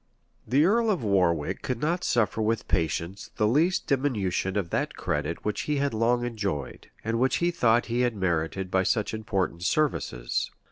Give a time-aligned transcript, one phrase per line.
[0.47, 5.45] The earl of Warwick could not suffer with patience the least diminution of that credit
[5.45, 9.61] which he had long enjoyed, and which he thought he had merited by such important
[9.61, 10.49] services.